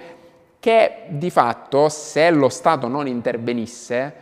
che 0.60 1.04
di 1.08 1.30
fatto 1.30 1.88
se 1.88 2.30
lo 2.30 2.48
Stato 2.48 2.86
non 2.88 3.06
intervenisse 3.06 4.12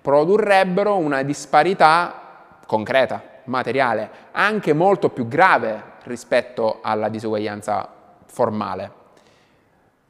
produrrebbero 0.00 0.96
una 0.96 1.22
disparità 1.22 2.60
concreta, 2.66 3.22
materiale, 3.44 4.08
anche 4.32 4.72
molto 4.72 5.08
più 5.08 5.26
grave 5.26 5.94
rispetto 6.06 6.78
alla 6.82 7.08
disuguaglianza 7.08 7.88
formale. 8.26 9.04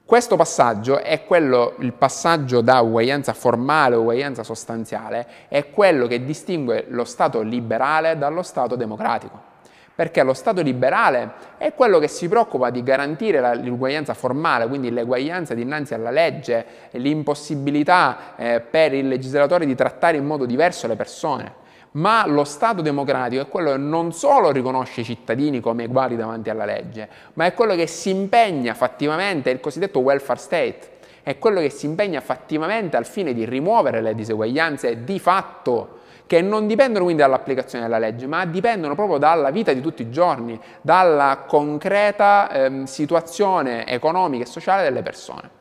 Questo 0.05 0.37
passaggio 0.37 1.01
è 1.01 1.25
quello, 1.25 1.75
il 1.81 1.93
passaggio 1.93 2.61
da 2.61 2.81
uguaglianza 2.81 3.33
formale 3.33 3.97
a 3.97 3.99
uguaglianza 3.99 4.45
sostanziale, 4.45 5.27
è 5.49 5.71
quello 5.71 6.07
che 6.07 6.25
distingue 6.25 6.87
lo 6.91 7.05
Stato 7.05 7.41
liberale 7.41 8.17
dallo 8.17 8.43
Stato 8.43 8.77
democratico. 8.77 9.55
Perché 9.97 10.23
lo 10.23 10.35
Stato 10.35 10.61
liberale 10.61 11.33
è 11.57 11.73
quello 11.75 11.99
che 11.99 12.07
si 12.07 12.29
preoccupa 12.29 12.71
di 12.71 12.83
garantire 12.83 13.57
l'uguaglianza 13.57 14.15
formale, 14.15 14.69
quindi 14.69 14.91
l'eguaglianza 14.91 15.55
dinanzi 15.55 15.95
alla 15.95 16.11
legge, 16.11 16.65
l'impossibilità 16.93 18.37
eh, 18.37 18.61
per 18.61 18.93
il 18.93 19.09
legislatore 19.09 19.67
di 19.67 19.75
trattare 19.75 20.19
in 20.19 20.27
modo 20.27 20.45
diverso 20.45 20.87
le 20.87 20.97
persone 20.97 21.65
ma 21.97 22.27
lo 22.27 22.45
Stato 22.45 22.83
democratico 22.83 23.43
è 23.43 23.49
quello 23.49 23.73
che 23.73 23.79
non 23.79 24.13
solo 24.13 24.51
riconosce 24.51 25.03
i 25.03 25.05
cittadini 25.05 25.61
come 25.61 25.85
uguali 25.85 26.17
davanti 26.17 26.51
alla 26.51 26.65
legge, 26.65 27.09
ma 27.35 27.47
è 27.47 27.55
quello 27.55 27.75
che 27.75 27.87
si 27.87 28.11
impegna 28.11 28.75
fattivamente, 28.75 29.51
il 29.51 29.61
cosiddetto 29.61 30.01
welfare 30.01 30.39
state, 30.39 30.95
è 31.23 31.39
quello 31.39 31.61
che 31.61 31.71
si 31.71 31.87
impegna 31.87 32.21
fattivamente 32.21 32.97
al 32.97 33.07
fine 33.07 33.35
di 33.35 33.45
rimuovere 33.45 34.01
le 34.01 34.15
diseguaglianze 34.15 35.05
di 35.05 35.19
fatto 35.19 35.99
che 36.27 36.41
non 36.41 36.67
dipendono 36.67 37.05
quindi 37.05 37.23
dall'applicazione 37.23 37.85
della 37.85 37.99
legge, 37.99 38.27
ma 38.27 38.45
dipendono 38.45 38.95
proprio 38.95 39.19
dalla 39.19 39.51
vita 39.51 39.73
di 39.73 39.81
tutti 39.81 40.03
i 40.03 40.11
giorni, 40.11 40.61
dalla 40.81 41.45
concreta 41.47 42.51
eh, 42.51 42.83
situazione 42.87 43.87
economica 43.87 44.45
e 44.45 44.47
sociale 44.47 44.83
delle 44.83 45.03
persone 45.03 45.56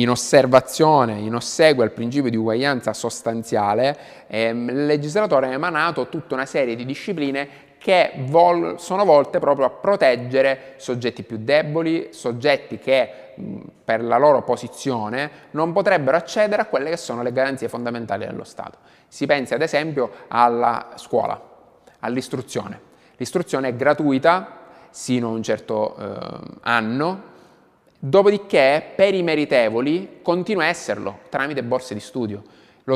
in 0.00 0.10
osservazione, 0.10 1.18
in 1.18 1.34
osseguio 1.34 1.82
al 1.82 1.90
principio 1.90 2.30
di 2.30 2.36
uguaglianza 2.36 2.92
sostanziale, 2.92 3.96
ehm, 4.26 4.68
il 4.68 4.86
legislatore 4.86 5.48
ha 5.48 5.52
emanato 5.52 6.08
tutta 6.08 6.34
una 6.34 6.46
serie 6.46 6.76
di 6.76 6.84
discipline 6.84 7.66
che 7.78 8.12
vol- 8.26 8.78
sono 8.78 9.04
volte 9.04 9.38
proprio 9.38 9.66
a 9.66 9.70
proteggere 9.70 10.74
soggetti 10.76 11.22
più 11.22 11.38
deboli, 11.40 12.08
soggetti 12.10 12.78
che 12.78 13.32
mh, 13.34 13.56
per 13.84 14.02
la 14.02 14.18
loro 14.18 14.42
posizione 14.42 15.30
non 15.52 15.72
potrebbero 15.72 16.16
accedere 16.16 16.62
a 16.62 16.66
quelle 16.66 16.90
che 16.90 16.96
sono 16.96 17.22
le 17.22 17.32
garanzie 17.32 17.68
fondamentali 17.68 18.26
dello 18.26 18.44
Stato. 18.44 18.78
Si 19.06 19.26
pensi 19.26 19.54
ad 19.54 19.62
esempio 19.62 20.10
alla 20.28 20.90
scuola, 20.96 21.40
all'istruzione. 22.00 22.80
L'istruzione 23.16 23.68
è 23.68 23.76
gratuita 23.76 24.56
sino 24.90 25.28
a 25.28 25.32
un 25.32 25.42
certo 25.42 25.96
eh, 25.96 26.40
anno, 26.62 27.36
Dopodiché, 28.00 28.92
per 28.94 29.12
i 29.12 29.24
meritevoli, 29.24 30.20
continua 30.22 30.62
a 30.62 30.68
esserlo 30.68 31.20
tramite 31.28 31.64
borse 31.64 31.94
di 31.94 32.00
studio. 32.00 32.44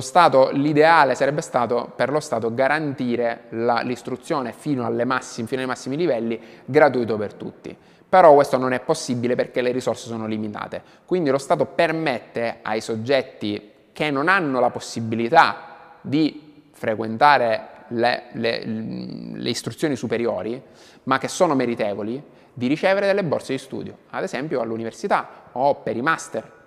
Stato, 0.01 0.51
l'ideale 0.53 1.17
sarebbe 1.17 1.41
stato 1.41 1.93
per 1.95 2.11
lo 2.11 2.21
Stato 2.21 2.55
garantire 2.55 3.47
la, 3.51 3.81
l'istruzione 3.83 4.53
fino, 4.53 4.89
massime, 5.05 5.49
fino 5.49 5.61
ai 5.61 5.67
massimi 5.67 5.97
livelli 5.97 6.41
gratuito 6.65 7.17
per 7.17 7.35
tutti. 7.35 7.77
Però 8.09 8.33
questo 8.33 8.59
non 8.59 8.73
è 8.73 8.81
possibile 8.81 9.35
perché 9.35 9.61
le 9.61 9.73
risorse 9.73 10.07
sono 10.07 10.27
limitate. 10.27 10.83
Quindi 11.05 11.31
lo 11.31 11.39
Stato 11.39 11.67
permette 11.67 12.59
ai 12.63 12.81
soggetti 12.81 13.71
che 13.93 14.11
non 14.11 14.29
hanno 14.29 14.61
la 14.61 14.71
possibilità 14.71 15.97
di 16.01 16.69
frequentare 16.71 17.69
le, 17.89 18.25
le, 18.33 18.65
le 18.65 19.51
istruzioni 19.51 19.97
superiori, 19.97 20.63
ma 21.05 21.19
che 21.19 21.29
sono 21.29 21.55
meritevoli, 21.55 22.23
di 22.53 22.67
ricevere 22.67 23.07
delle 23.07 23.25
borse 23.25 23.53
di 23.53 23.59
studio, 23.59 23.97
ad 24.11 24.23
esempio 24.23 24.61
all'università 24.61 25.29
o 25.53 25.77
per 25.77 25.97
i 25.97 26.03
master. 26.03 26.61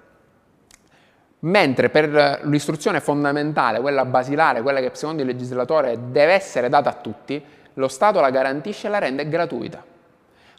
Mentre 1.40 1.90
per 1.90 2.42
l'istruzione 2.46 3.00
fondamentale, 3.00 3.80
quella 3.80 4.06
basilare, 4.06 4.62
quella 4.62 4.80
che 4.80 4.90
secondo 4.94 5.22
il 5.22 5.28
legislatore 5.28 5.98
deve 6.10 6.34
essere 6.34 6.70
data 6.70 6.90
a 6.90 6.94
tutti, 6.94 7.44
lo 7.74 7.88
Stato 7.88 8.20
la 8.20 8.32
garantisce 8.32 8.88
e 8.88 8.90
la 8.90 9.00
rende 9.00 9.28
gratuita. 9.28 9.84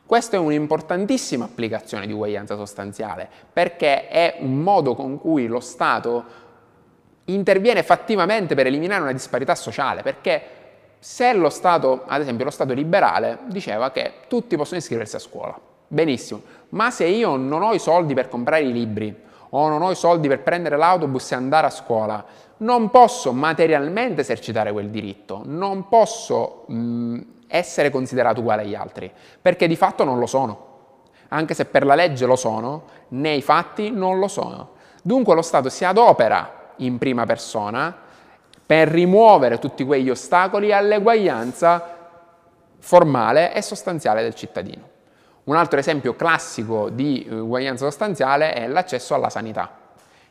Questa 0.05 0.37
è 0.37 0.39
un'importantissima 0.39 1.45
applicazione 1.45 2.07
di 2.07 2.13
uguaglianza 2.13 2.55
sostanziale, 2.55 3.29
perché 3.53 4.07
è 4.07 4.37
un 4.39 4.61
modo 4.61 4.95
con 4.95 5.19
cui 5.19 5.49
lo 5.49 5.59
Stato 5.59 6.25
interviene 7.25 7.83
fattivamente 7.83 8.55
per 8.55 8.67
eliminare 8.67 9.03
una 9.03 9.13
disparità 9.13 9.57
sociale, 9.57 10.03
perché 10.03 10.43
se 10.99 11.33
lo 11.33 11.51
Stato, 11.51 12.03
ad 12.07 12.21
esempio 12.21 12.45
lo 12.45 12.51
Stato 12.51 12.73
liberale, 12.73 13.39
diceva 13.47 13.91
che 13.91 14.13
tutti 14.29 14.57
possono 14.57 14.79
iscriversi 14.79 15.17
a 15.17 15.21
scuola, 15.21 15.59
benissimo, 15.87 16.43
ma 16.71 16.91
se 16.91 17.05
io 17.05 17.37
non 17.37 17.63
ho 17.63 17.73
i 17.73 17.79
soldi 17.79 18.15
per 18.15 18.29
comprare 18.29 18.65
i 18.65 18.73
libri 18.73 19.25
o 19.51 19.69
non 19.69 19.83
ho 19.83 19.91
i 19.91 19.97
soldi 19.97 20.29
per 20.29 20.41
prendere 20.41 20.77
l'autobus 20.77 21.33
e 21.33 21.35
andare 21.35 21.67
a 21.67 21.71
scuola, 21.71 22.25
non 22.59 22.91
posso 22.91 23.33
materialmente 23.33 24.23
esercitare 24.23 24.73
quel 24.73 24.91
diritto, 24.91 25.43
non 25.45 25.89
posso 25.89 26.65
mh, 26.67 27.21
essere 27.47 27.91
considerato 27.91 28.41
uguale 28.41 28.63
agli 28.63 28.75
altri, 28.75 29.11
perché 29.41 29.67
di 29.67 29.77
fatto 29.77 30.05
non 30.05 30.19
lo 30.19 30.27
sono. 30.27 30.65
Anche 31.29 31.55
se 31.55 31.65
per 31.67 31.85
la 31.85 31.95
legge 31.95 32.25
lo 32.27 32.37
sono, 32.37 32.85
nei 33.09 33.43
fatti 33.43 33.91
non 33.91 34.19
lo 34.19 34.29
sono. 34.29 34.71
Dunque 35.03 35.35
lo 35.35 35.43
Stato 35.43 35.69
si 35.69 35.85
adopera 35.85 36.73
in 36.77 36.99
prima 36.99 37.25
persona 37.27 38.05
per 38.67 38.89
rimuovere 38.89 39.59
tutti 39.59 39.85
quegli 39.85 40.11
ostacoli 40.11 40.73
all'eguaglianza 40.73 41.95
formale 42.79 43.55
e 43.55 43.63
sostanziale 43.63 44.23
del 44.23 44.35
cittadino. 44.35 44.95
Un 45.45 45.55
altro 45.55 45.79
esempio 45.79 46.17
classico 46.17 46.89
di 46.91 47.25
uguaglianza 47.31 47.85
sostanziale 47.85 48.53
è 48.53 48.67
l'accesso 48.67 49.15
alla 49.15 49.31
sanità. 49.31 49.85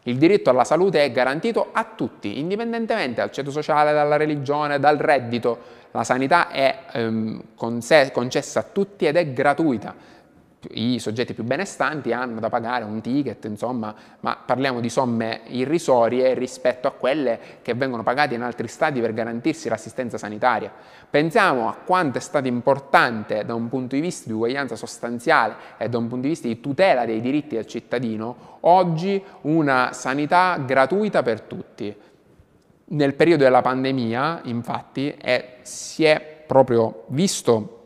Il 0.04 0.18
diritto 0.18 0.50
alla 0.50 0.66
salute 0.66 1.04
è 1.04 1.12
garantito 1.12 1.70
a 1.72 1.88
tutti, 1.96 2.38
indipendentemente 2.38 3.22
dal 3.22 3.32
ceto 3.32 3.50
sociale, 3.50 3.94
dalla 3.94 4.18
religione, 4.18 4.78
dal 4.80 4.98
reddito. 4.98 5.84
La 5.92 6.04
sanità 6.04 6.50
è 6.50 6.80
ehm, 6.92 7.42
concessa 7.56 8.60
a 8.60 8.64
tutti 8.64 9.08
ed 9.08 9.16
è 9.16 9.32
gratuita 9.32 9.96
i 10.72 11.00
soggetti 11.00 11.34
più 11.34 11.44
benestanti 11.44 12.12
hanno 12.14 12.40
da 12.40 12.50
pagare 12.50 12.84
un 12.84 13.02
ticket, 13.02 13.46
insomma, 13.46 13.94
ma 14.22 14.38
parliamo 14.44 14.80
di 14.80 14.90
somme 14.90 15.42
irrisorie 15.48 16.34
rispetto 16.34 16.88
a 16.88 16.92
quelle 16.92 17.40
che 17.62 17.74
vengono 17.74 18.04
pagate 18.04 18.36
in 18.36 18.42
altri 18.42 18.68
stati 18.68 19.00
per 19.02 19.14
garantirsi 19.14 19.70
l'assistenza 19.70 20.18
sanitaria. 20.18 20.72
Pensiamo 21.10 21.68
a 21.68 21.74
quanto 21.74 22.18
è 22.18 22.22
stato 22.22 22.48
importante 22.48 23.46
da 23.46 23.54
un 23.54 23.70
punto 23.70 23.96
di 23.96 24.02
vista 24.02 24.28
di 24.28 24.34
uguaglianza 24.34 24.76
sostanziale 24.76 25.56
e 25.78 25.90
da 25.90 25.98
un 25.98 26.08
punto 26.08 26.24
di 26.24 26.30
vista 26.30 26.48
di 26.48 26.60
tutela 26.60 27.06
dei 27.06 27.22
diritti 27.22 27.56
del 27.56 27.66
cittadino 27.66 28.58
oggi 28.62 29.22
una 29.42 29.94
sanità 29.94 30.62
gratuita 30.66 31.24
per 31.24 31.42
tutti. 31.42 31.96
Nel 32.88 33.16
periodo 33.16 33.44
della 33.44 33.62
pandemia, 33.62 34.42
infatti, 34.44 35.10
è, 35.10 35.58
si 35.62 36.04
è 36.04 36.44
proprio 36.46 37.06
visto 37.08 37.85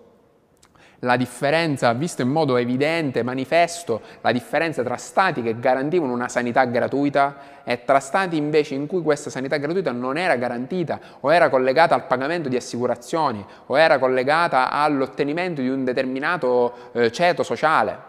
la 1.00 1.16
differenza, 1.16 1.94
visto 1.94 2.22
in 2.22 2.30
modo 2.30 2.58
evidente, 2.58 3.24
manifesto, 3.24 4.02
la 4.22 4.32
differenza 4.32 4.84
tra 4.84 4.98
stati 4.98 5.42
che 5.42 5.60
garantivano 5.60 6.12
una 6.12 6.28
sanità 6.28 6.66
gratuita 6.66 7.58
e 7.64 7.86
tra 7.86 8.00
stati 8.00 8.36
invece 8.36 8.76
in 8.76 8.88
cui 8.88 9.02
questa 9.02 9.30
sanità 9.30 9.58
gratuita 9.58 9.92
non 9.92 10.18
era 10.18 10.36
garantita 10.36 11.00
o 11.22 11.32
era 11.34 11.50
collegata 11.50 11.96
al 11.96 12.08
pagamento 12.08 12.50
di 12.50 12.56
assicurazioni 12.56 13.46
o 13.68 13.78
era 13.78 14.00
collegata 14.00 14.72
all'ottenimento 14.72 15.62
di 15.62 15.70
un 15.70 15.84
determinato 15.84 16.92
eh, 16.94 17.12
ceto 17.12 17.44
sociale. 17.44 18.09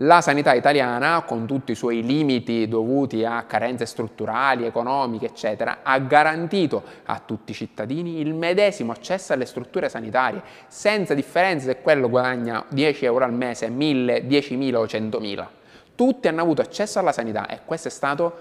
La 0.00 0.20
sanità 0.20 0.52
italiana, 0.52 1.22
con 1.22 1.46
tutti 1.46 1.72
i 1.72 1.74
suoi 1.74 2.02
limiti 2.02 2.68
dovuti 2.68 3.24
a 3.24 3.44
carenze 3.44 3.86
strutturali, 3.86 4.66
economiche, 4.66 5.24
eccetera, 5.24 5.78
ha 5.82 5.98
garantito 6.00 6.82
a 7.06 7.18
tutti 7.24 7.52
i 7.52 7.54
cittadini 7.54 8.20
il 8.20 8.34
medesimo 8.34 8.92
accesso 8.92 9.32
alle 9.32 9.46
strutture 9.46 9.88
sanitarie, 9.88 10.42
senza 10.68 11.14
differenza 11.14 11.68
se 11.68 11.80
quello 11.80 12.10
guadagna 12.10 12.62
10 12.68 13.06
euro 13.06 13.24
al 13.24 13.32
mese, 13.32 13.70
1000, 13.70 14.26
10.000 14.26 14.74
o 14.74 14.84
100.000. 14.84 15.46
Tutti 15.94 16.28
hanno 16.28 16.42
avuto 16.42 16.60
accesso 16.60 16.98
alla 16.98 17.12
sanità 17.12 17.48
e 17.48 17.60
questo 17.64 17.88
è 17.88 17.90
stato 17.90 18.36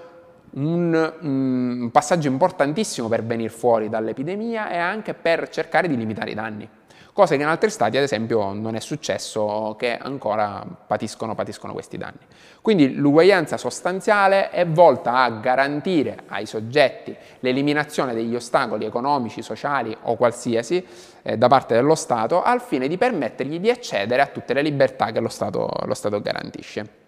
un, 0.55 1.13
un 1.21 1.89
passaggio 1.89 2.27
importantissimo 2.27 3.07
per 3.07 3.23
venire 3.23 3.47
fuori 3.47 3.87
dall'epidemia 3.87 4.69
e 4.69 4.77
anche 4.77 5.13
per 5.13 5.47
cercare 5.47 5.87
di 5.87 5.95
limitare 5.95 6.31
i 6.31 6.35
danni 6.35 6.69
cosa 7.15 7.37
che 7.37 7.43
in 7.43 7.47
altri 7.47 7.69
stati 7.69 7.95
ad 7.95 8.03
esempio 8.03 8.51
non 8.51 8.75
è 8.75 8.81
successo 8.81 9.77
che 9.79 9.95
ancora 9.95 10.65
patiscono, 10.85 11.33
patiscono 11.33 11.71
questi 11.71 11.97
danni. 11.97 12.19
Quindi 12.61 12.93
l'uguaglianza 12.93 13.55
sostanziale 13.55 14.49
è 14.49 14.67
volta 14.67 15.23
a 15.23 15.29
garantire 15.29 16.23
ai 16.27 16.45
soggetti 16.45 17.15
l'eliminazione 17.39 18.13
degli 18.13 18.35
ostacoli 18.35 18.83
economici, 18.83 19.41
sociali 19.41 19.95
o 20.01 20.17
qualsiasi 20.17 20.85
eh, 21.21 21.37
da 21.37 21.47
parte 21.47 21.73
dello 21.73 21.95
Stato 21.95 22.43
al 22.43 22.59
fine 22.59 22.89
di 22.89 22.97
permettergli 22.97 23.61
di 23.61 23.69
accedere 23.69 24.21
a 24.21 24.27
tutte 24.27 24.53
le 24.53 24.61
libertà 24.61 25.13
che 25.13 25.21
lo 25.21 25.29
Stato, 25.29 25.69
lo 25.85 25.93
Stato 25.93 26.19
garantisce. 26.19 27.04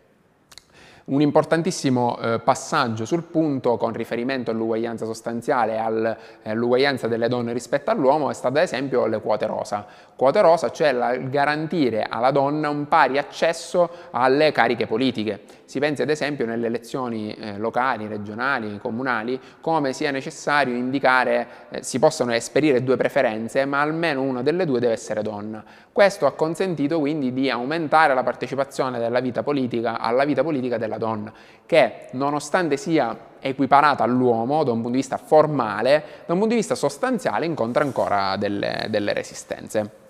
Un 1.09 1.21
importantissimo 1.21 2.19
eh, 2.19 2.39
passaggio 2.39 3.05
sul 3.05 3.23
punto 3.23 3.77
con 3.77 3.93
riferimento 3.93 4.51
all'uguaglianza 4.51 5.05
sostanziale 5.05 5.77
e 5.77 6.17
eh, 6.43 6.49
all'uguaglianza 6.49 7.07
delle 7.07 7.29
donne 7.29 7.53
rispetto 7.53 7.91
all'uomo 7.91 8.29
è 8.29 8.33
stata 8.33 8.57
ad 8.59 8.65
esempio 8.65 9.05
le 9.05 9.21
quote 9.21 9.45
rosa. 9.45 9.85
Quote 10.17 10.41
rosa, 10.41 10.69
cioè 10.69 10.91
la, 10.91 11.15
garantire 11.15 12.03
alla 12.09 12.31
donna 12.31 12.67
un 12.67 12.89
pari 12.89 13.17
accesso 13.17 13.89
alle 14.11 14.51
cariche 14.51 14.85
politiche. 14.85 15.43
Si 15.63 15.79
pensi 15.79 16.01
ad 16.01 16.09
esempio 16.09 16.45
nelle 16.45 16.67
elezioni 16.67 17.33
eh, 17.33 17.57
locali, 17.57 18.07
regionali, 18.07 18.77
comunali, 18.77 19.39
come 19.61 19.93
sia 19.93 20.11
necessario 20.11 20.75
indicare, 20.75 21.47
eh, 21.69 21.83
si 21.83 21.99
possono 21.99 22.33
esperire 22.33 22.83
due 22.83 22.97
preferenze, 22.97 23.63
ma 23.63 23.79
almeno 23.79 24.21
una 24.23 24.41
delle 24.41 24.65
due 24.65 24.81
deve 24.81 24.93
essere 24.93 25.21
donna. 25.21 25.63
Questo 25.91 26.25
ha 26.25 26.33
consentito 26.33 26.99
quindi 26.99 27.33
di 27.33 27.49
aumentare 27.49 28.13
la 28.13 28.23
partecipazione 28.23 28.99
vita 29.21 29.41
politica 29.41 29.99
alla 29.99 30.25
vita 30.25 30.43
politica 30.43 30.77
della 30.77 30.96
donna, 30.97 31.31
che 31.65 32.07
nonostante 32.11 32.77
sia 32.77 33.15
equiparata 33.39 34.03
all'uomo 34.03 34.63
da 34.63 34.71
un 34.71 34.77
punto 34.77 34.91
di 34.91 34.97
vista 34.97 35.17
formale, 35.17 36.03
da 36.25 36.33
un 36.33 36.39
punto 36.39 36.53
di 36.53 36.59
vista 36.59 36.75
sostanziale 36.75 37.45
incontra 37.45 37.83
ancora 37.83 38.35
delle, 38.37 38.87
delle 38.89 39.13
resistenze. 39.13 40.05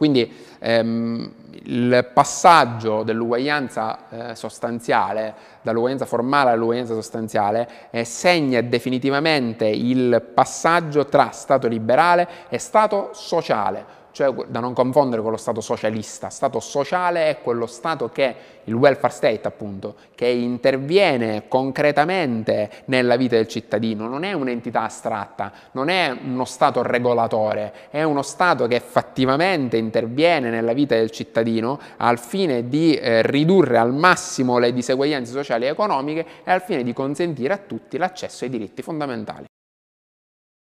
Quindi 0.00 0.32
ehm, 0.60 1.32
il 1.64 2.10
passaggio 2.14 3.02
dell'uguaglianza 3.02 4.30
eh, 4.30 4.34
sostanziale, 4.34 5.34
dall'uguaglianza 5.60 6.06
formale 6.06 6.52
all'uguaglianza 6.52 6.94
sostanziale, 6.94 7.68
eh, 7.90 8.04
segna 8.06 8.62
definitivamente 8.62 9.66
il 9.66 10.22
passaggio 10.32 11.04
tra 11.04 11.32
Stato 11.32 11.68
liberale 11.68 12.26
e 12.48 12.56
Stato 12.56 13.10
sociale 13.12 13.99
cioè 14.12 14.32
da 14.48 14.60
non 14.60 14.72
confondere 14.72 15.22
con 15.22 15.30
lo 15.30 15.36
Stato 15.36 15.60
socialista. 15.60 16.30
Stato 16.30 16.60
sociale 16.60 17.28
è 17.28 17.40
quello 17.40 17.66
Stato 17.66 18.08
che, 18.08 18.34
il 18.64 18.74
welfare 18.74 19.12
state 19.12 19.46
appunto, 19.46 19.94
che 20.14 20.26
interviene 20.26 21.48
concretamente 21.48 22.70
nella 22.86 23.16
vita 23.16 23.36
del 23.36 23.48
cittadino, 23.48 24.08
non 24.08 24.24
è 24.24 24.32
un'entità 24.32 24.82
astratta, 24.82 25.52
non 25.72 25.88
è 25.88 26.16
uno 26.24 26.44
Stato 26.44 26.82
regolatore, 26.82 27.72
è 27.90 28.02
uno 28.02 28.22
Stato 28.22 28.66
che 28.66 28.76
effettivamente 28.76 29.76
interviene 29.76 30.50
nella 30.50 30.72
vita 30.72 30.94
del 30.94 31.10
cittadino 31.10 31.78
al 31.98 32.18
fine 32.18 32.68
di 32.68 32.94
eh, 32.94 33.22
ridurre 33.22 33.78
al 33.78 33.92
massimo 33.92 34.58
le 34.58 34.72
diseguaglianze 34.72 35.32
sociali 35.32 35.66
e 35.66 35.68
economiche 35.68 36.26
e 36.44 36.50
al 36.50 36.62
fine 36.62 36.82
di 36.82 36.92
consentire 36.92 37.54
a 37.54 37.58
tutti 37.58 37.98
l'accesso 37.98 38.44
ai 38.44 38.50
diritti 38.50 38.82
fondamentali. 38.82 39.46